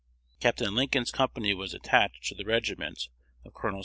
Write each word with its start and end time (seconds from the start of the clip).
Capt. 0.39 0.59
Lincoln's 0.61 1.11
company 1.11 1.53
was 1.53 1.75
attached 1.75 2.23
to 2.23 2.33
the 2.33 2.43
regiment 2.43 3.07
of 3.45 3.53
Col. 3.53 3.79